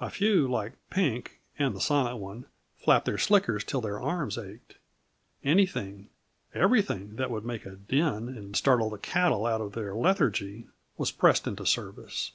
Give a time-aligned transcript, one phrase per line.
[0.00, 2.46] A few, like Pink and the Silent One,
[2.78, 4.78] flapped their slickers till their arms ached.
[5.44, 6.08] Anything,
[6.52, 10.66] everything that would make a din and startle the cattle out of their lethargy,
[10.98, 12.32] was pressed into service.